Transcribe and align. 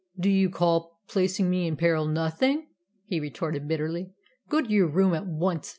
"Do 0.19 0.31
you 0.31 0.49
call 0.49 0.99
placing 1.07 1.47
me 1.47 1.67
in 1.67 1.75
peril 1.75 2.07
nothing?" 2.07 2.65
he 3.05 3.19
retorted 3.19 3.67
bitterly. 3.67 4.09
"Go 4.49 4.59
to 4.63 4.67
your 4.67 4.87
room 4.87 5.13
at 5.13 5.27
once. 5.27 5.69